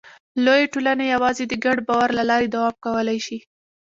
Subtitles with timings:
[0.45, 3.37] لویې ټولنې یواځې د ګډ باور له لارې دوام کولی شي.